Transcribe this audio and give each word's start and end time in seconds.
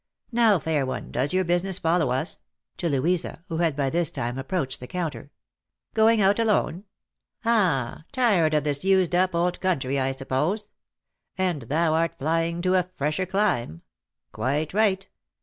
'Now, 0.31 0.57
fair 0.57 0.83
one, 0.83 1.11
does 1.11 1.31
your 1.31 1.43
business 1.43 1.77
follow 1.77 2.09
us?'" 2.09 2.41
to 2.79 2.89
Louisa, 2.89 3.43
who 3.49 3.57
had 3.57 3.75
by 3.75 3.91
this 3.91 4.09
time 4.09 4.39
approached 4.39 4.79
the 4.79 4.87
counter." 4.87 5.29
Going 5.93 6.19
out 6.23 6.39
alone? 6.39 6.85
Ah, 7.45 8.05
tired 8.11 8.55
of 8.55 8.63
this 8.63 8.83
used 8.83 9.13
up 9.13 9.35
old 9.35 9.59
country, 9.61 9.99
I 9.99 10.11
suppose.' 10.13 10.71
and 11.37 11.61
thou 11.69 11.93
art 11.93 12.17
flying 12.17 12.63
to 12.63 12.73
a 12.73 12.89
fresher 12.97 13.27
clime.' 13.27 13.83
Quite 14.31 14.73
right. 14.73 15.07